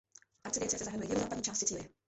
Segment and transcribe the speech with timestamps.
[0.43, 1.89] Arcidiecéze zahrnuje jihozápadní část Sicílie.